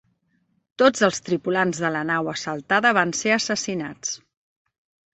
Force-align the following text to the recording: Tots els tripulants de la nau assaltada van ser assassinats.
Tots 0.81 1.05
els 1.07 1.21
tripulants 1.27 1.83
de 1.85 1.93
la 1.97 2.03
nau 2.13 2.33
assaltada 2.35 2.95
van 3.01 3.15
ser 3.23 3.39
assassinats. 3.39 4.21